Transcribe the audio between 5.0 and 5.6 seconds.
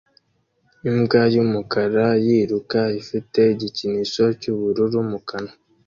mu kanwa